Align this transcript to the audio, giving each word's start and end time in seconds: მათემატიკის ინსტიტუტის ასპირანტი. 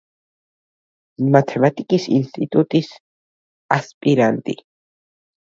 მათემატიკის 1.35 2.07
ინსტიტუტის 2.15 2.91
ასპირანტი. 3.79 4.59